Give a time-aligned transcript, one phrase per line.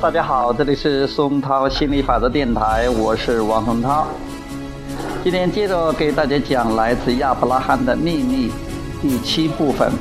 [0.00, 4.06] 大家好，这里是松涛心理法则电台，我是王松涛。
[5.22, 8.50] 今天接着给大家讲来自亚伯拉罕的秘密
[9.02, 9.92] 第七部分：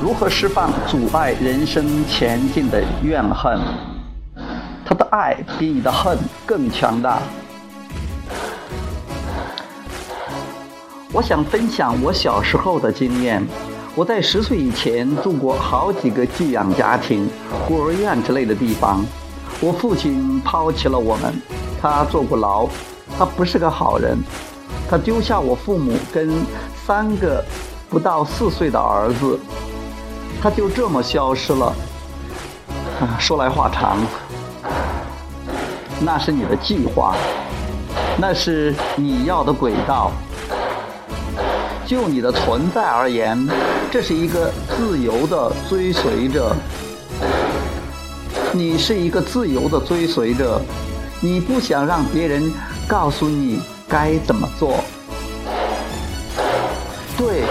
[0.00, 3.58] 如何释放阻碍人生前进的怨恨。
[4.84, 7.18] 他的爱比你的恨更强大。
[11.12, 13.44] 我想分享我小时候的经验。
[13.96, 17.28] 我在十岁以前住过好几个寄养家庭、
[17.66, 19.04] 孤儿院之类的地方。
[19.60, 21.34] 我父亲抛弃了我们，
[21.82, 22.68] 他坐过牢，
[23.18, 24.16] 他不是个好人。
[24.88, 26.30] 他丢下我父母跟
[26.86, 27.44] 三个
[27.88, 29.38] 不到四岁的儿子，
[30.40, 31.74] 他就这么消失了。
[33.18, 33.98] 说来话长，
[36.00, 37.16] 那是你的计划，
[38.18, 40.12] 那是你要的轨道。
[41.90, 43.36] 就你的存在而言，
[43.90, 46.54] 这是一个自由的追随者。
[48.52, 50.60] 你是一个自由的追随者，
[51.20, 52.52] 你不想让别人
[52.86, 54.84] 告诉你该怎么做。
[57.18, 57.42] 对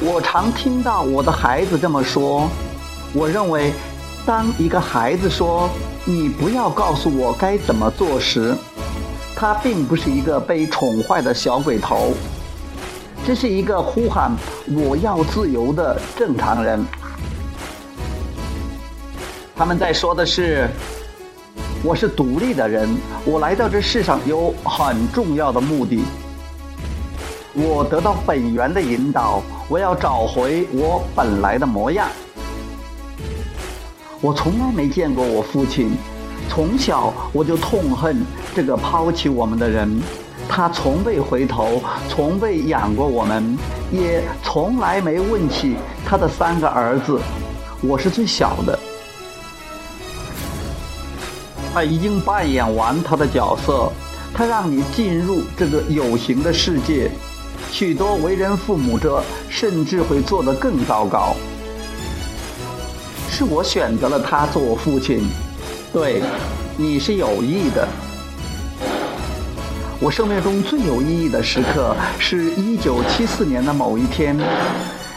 [0.00, 2.48] 我常听到我的孩子这么说。
[3.12, 3.72] 我认为，
[4.24, 5.68] 当一个孩子说
[6.06, 8.54] “你不要告诉我该怎么做”时，
[9.34, 12.14] 他并不是一个被宠坏的小鬼头。
[13.28, 14.34] 这是一个呼喊
[14.72, 16.82] “我要自由”的正常人。
[19.54, 20.66] 他们在说的是
[21.84, 22.88] ：“我是独立的人，
[23.26, 26.00] 我来到这世上有很重要的目的。
[27.52, 32.08] 我得到本源的引导，我要找回我本来的模样。”
[34.22, 35.90] 我从来没见过我父亲，
[36.48, 40.00] 从小我就痛恨这个抛弃我们的人。
[40.48, 43.56] 他从未回头，从未养过我们，
[43.92, 47.20] 也从来没问起他的三个儿子。
[47.82, 48.76] 我是最小的。
[51.72, 53.92] 他已经扮演完他的角色，
[54.34, 57.10] 他让你进入这个有形的世界。
[57.70, 61.36] 许多为人父母者甚至会做得更糟糕。
[63.30, 65.28] 是我选择了他做我父亲，
[65.92, 66.22] 对，
[66.76, 67.86] 你是有意的。
[70.00, 74.38] 我生命中最有意义的时刻是一九七四年的某一天。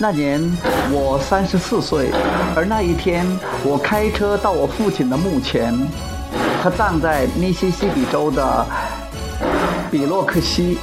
[0.00, 0.40] 那年
[0.90, 2.10] 我三十四岁，
[2.56, 3.26] 而那一天
[3.66, 5.74] 我开车到我父亲的墓前，
[6.62, 8.66] 他葬在密西西比州的
[9.90, 10.78] 比洛克西。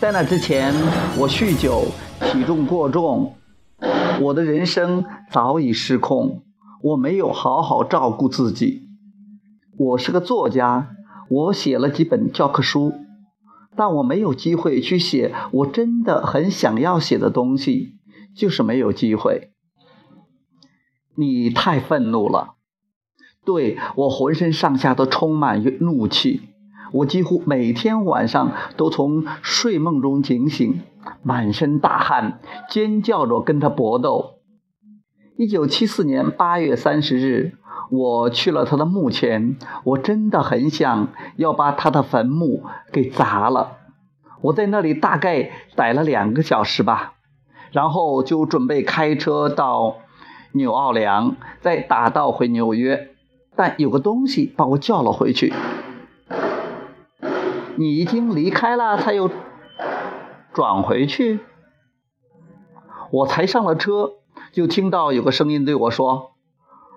[0.00, 0.72] 在那之前，
[1.18, 1.86] 我酗酒，
[2.20, 3.34] 体重过重，
[4.20, 6.44] 我的人生早已失控。
[6.82, 8.88] 我没有好好照顾自己。
[9.76, 10.90] 我是个作家。
[11.30, 12.92] 我写了几本教科书，
[13.76, 17.94] 但我没有机会去写我真的很想要写的东西，
[18.34, 19.52] 就是没有机会。
[21.14, 22.56] 你太愤怒了，
[23.44, 26.40] 对我浑身上下都充满怒气，
[26.92, 30.80] 我几乎每天晚上都从睡梦中惊醒，
[31.22, 34.40] 满身大汗，尖叫着跟他搏斗。
[35.36, 37.52] 一九七四年八月三十日。
[37.90, 43.78] 我去了他的墓前，我真的很想要把他的坟墓给砸了。
[44.42, 47.14] 我在那里大概待了两个小时吧，
[47.72, 49.96] 然后就准备开车到
[50.52, 53.08] 纽奥良，再打道回纽约。
[53.56, 55.52] 但有个东西把我叫了回去。
[57.76, 59.28] 你已经离开了，他又
[60.52, 61.40] 转回去。
[63.10, 64.12] 我才上了车，
[64.52, 66.29] 就听到有个声音对我说。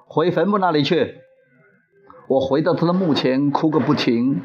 [0.06, 1.16] 回坟墓那里去！
[2.28, 4.42] 我回到他的墓前，哭个不停，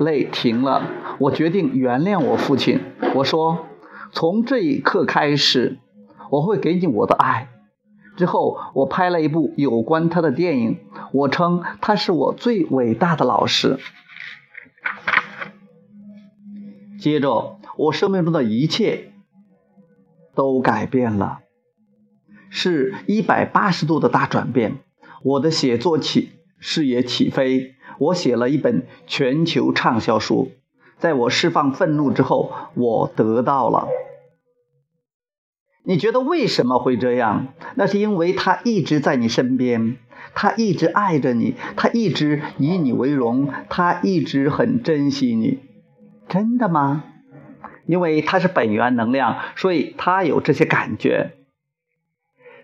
[0.00, 0.82] 泪停了。
[1.18, 2.80] 我决定原谅我父亲。
[3.14, 3.66] 我说
[4.12, 5.78] ：“从这一刻开始，
[6.30, 7.48] 我会给你我的爱。”
[8.16, 10.78] 之后，我拍了一部有关他的电影。
[11.12, 13.78] 我称他是我最伟大的老师。
[16.98, 19.12] 接着，我生命中的一切
[20.34, 21.40] 都改变了。
[22.50, 24.78] 是一百八十度的大转变，
[25.22, 30.52] 我的写作起事业起飞，我写了一本全球畅销书。
[30.98, 33.88] 在我释放愤怒之后，我得到了。
[35.84, 37.48] 你觉得为什么会这样？
[37.76, 39.98] 那是因为他一直在你身边，
[40.34, 45.60] 他一直爱着你，他一直以你为荣，他一直很珍惜你。
[46.28, 47.04] 真的吗？
[47.86, 51.35] 因为他是本源能量，所以他有这些感觉。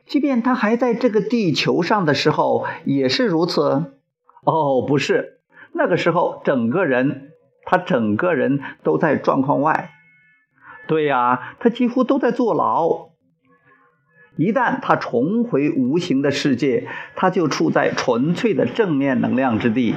[0.07, 3.93] 即便他还在这个地球上的时候，也是如此。
[4.45, 5.41] 哦，不是，
[5.73, 7.31] 那个时候整个人，
[7.65, 9.93] 他整个人都在状况外。
[10.87, 13.13] 对呀，他几乎都在坐牢。
[14.37, 19.95] 一旦他重回无形的世界，他就处在纯粹的正面能量之地，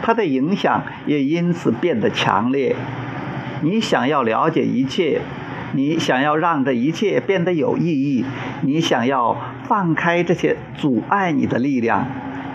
[0.00, 2.76] 他的影响也因此变得强烈。
[3.62, 5.20] 你想要了解一切，
[5.78, 8.24] 你想要让这一切变得有意义，
[8.62, 12.04] 你想要放开这些阻碍你的力量，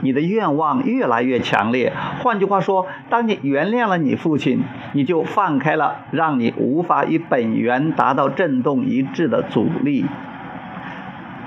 [0.01, 1.93] 你的愿望越来越强烈。
[2.19, 4.61] 换句话说，当你原谅了你父亲，
[4.91, 10.03] 你就放开了让你无法与本源达到振动一致的阻力。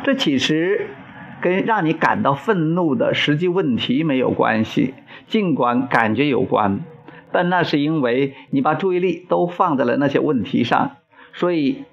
[0.02, 0.88] 这其实
[1.42, 4.94] 跟让你感到愤怒的实际问题没有关系，
[5.26, 6.80] 尽管感觉有关，
[7.32, 10.92] 但那是因为你把注意力都放在了那些问题上。
[11.36, 11.84] 所以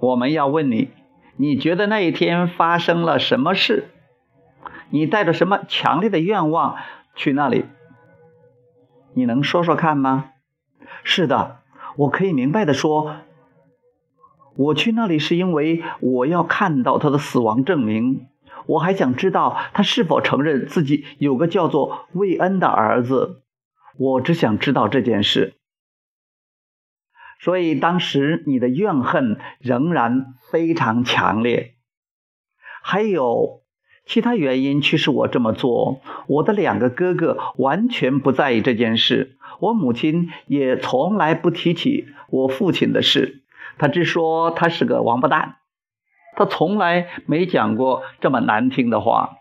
[0.00, 0.88] 我们要问你：
[1.36, 3.90] 你觉得那一天发生了什么事？
[4.88, 6.76] 你带着什么强烈的愿望
[7.14, 7.66] 去那里？
[9.12, 10.30] 你能说说看吗？
[11.04, 11.58] 是的，
[11.96, 13.16] 我可以明白的说。
[14.56, 18.26] 我去那里是因为我要看到他的死亡证明，
[18.64, 23.42] 我还想知道他是否承认自己有个叫做魏恩的儿子。
[23.98, 25.52] 我只想知道这件事。
[27.40, 31.74] 所以当时你的怨恨仍然非常强烈。
[32.82, 33.62] 还有
[34.04, 36.00] 其他原因驱使我这么做。
[36.28, 43.42] 我的两个哥哥完全不在意这件事，我母亲也从来不提起我父亲的事。
[43.78, 45.56] 他只说他是个王八蛋，
[46.36, 49.36] 他从来没讲过这么难听的话。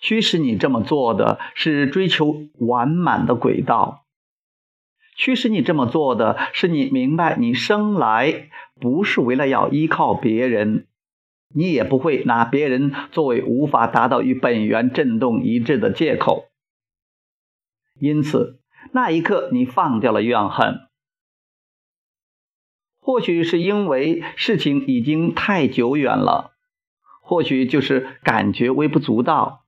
[0.00, 4.04] 驱使你这么做的是追求完满的轨道，
[5.18, 8.48] 驱使你这么做的是你明白你生来
[8.80, 10.86] 不是为了要依靠别人，
[11.52, 16.44] 你也不会拿别人作为无法达到与本源振动一致的借口。
[18.00, 18.60] 因此，
[18.92, 20.86] 那一刻你放掉了怨恨。
[23.00, 26.52] 或许是因为事情已经太久远了，
[27.20, 29.64] 或许就是感觉微不足道，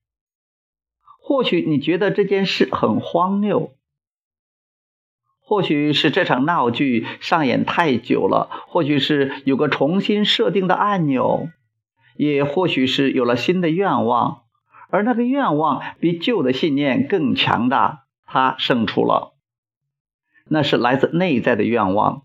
[1.18, 3.74] 或许你觉得这件事很荒谬，
[5.50, 11.48] 或许是这场闹剧上演太久了，或许是有个重新设定的按钮，
[12.16, 14.42] 也或许是有了新的愿望，
[14.90, 19.32] 而那个愿望比旧的信念更强大，它胜出了，
[20.48, 22.22] 那是来自内在的愿望。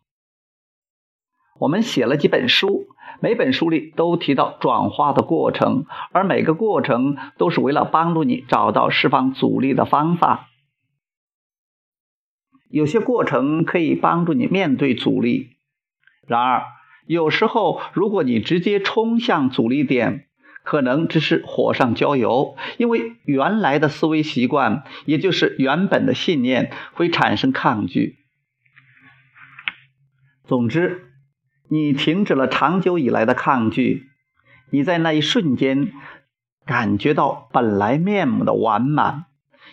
[1.60, 2.86] 我们写了几本书，
[3.22, 10.50] 每本书里都提到转化的过程，而每个过程都是为了帮助你找到释放阻力的方法。
[12.76, 15.52] 有些过程可以帮助你面对阻力，
[16.28, 16.64] 然而
[17.08, 20.28] 有时候如果你直接冲向阻力点，
[20.66, 28.18] 可能只是火上浇油，因为原来的思维习惯，也就是原本的信念会产生抗拒。
[30.44, 31.02] 总之。
[31.68, 34.04] 你停止了长久以来的抗拒，
[34.70, 35.92] 你在那一瞬间
[36.64, 39.26] 感觉到本来面目的完满，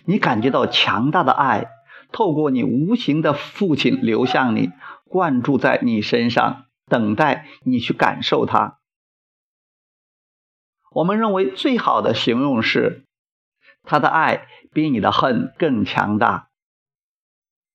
[0.06, 1.66] 你感觉到强大的爱
[2.12, 4.70] 透过你无形的父亲流向你，
[5.04, 8.78] 灌注在你身上，等待你去感受它。
[10.92, 13.04] 我们认为最好的形容是，
[13.82, 16.50] 他的爱比你的恨更强大。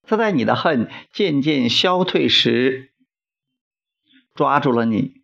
[0.04, 2.94] 他在你的恨渐渐消退时。
[4.36, 5.24] 抓住了你，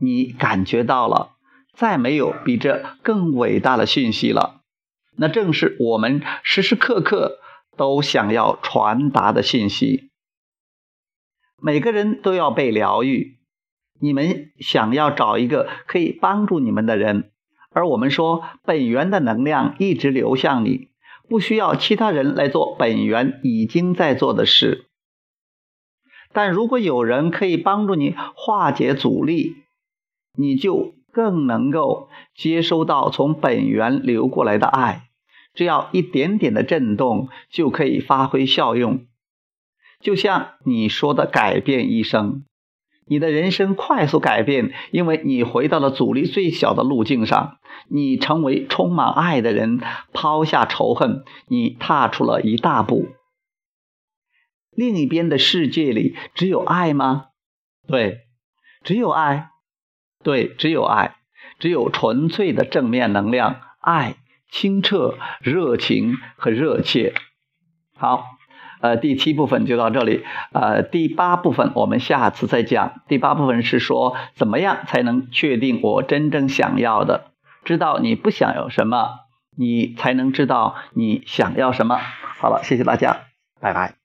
[0.00, 1.36] 你感觉到了，
[1.74, 4.62] 再没有比这更伟大的讯息了。
[5.16, 7.40] 那正是我们时时刻刻
[7.76, 10.10] 都想要传达的信息。
[11.62, 13.38] 每个人都要被疗愈，
[14.00, 17.30] 你们想要找一个可以帮助你们的人，
[17.70, 20.88] 而我们说本源的能量一直流向你，
[21.28, 24.86] 不需要其他人来做本源已经在做的事。
[26.32, 29.54] 但如果有人可以帮助你化解阻力，
[30.36, 35.08] 你就更能够接收到从本源流过来的爱。
[35.54, 39.06] 只要一点点的震动，就可以发挥效用。
[40.00, 42.44] 就像你说的“改变一生”，
[43.06, 47.58] 你的人生快速改变，因为你回到了阻力最小的路径上，
[47.88, 49.80] 你成为充满爱的人，
[50.12, 53.06] 抛下仇恨，你踏出了一大步。
[54.70, 57.26] 另一边的世界里只有爱吗？
[57.86, 58.22] 对，
[58.82, 59.50] 只有爱。
[60.22, 61.16] 对，只有爱，
[61.58, 64.16] 只有纯粹的正面能量，爱、
[64.50, 67.14] 清澈、热情和热切。
[67.96, 68.24] 好，
[68.80, 70.24] 呃，第七部分就到这里。
[70.52, 73.02] 呃，第八部分我们下次再讲。
[73.08, 77.32] 第八部分是说怎么样才能确定我真正想要的，
[77.64, 79.20] 知道你不想要什么，
[79.56, 81.98] 你才能知道你想要什么。
[82.38, 83.26] 好了，谢谢大家，
[83.60, 84.03] 拜拜。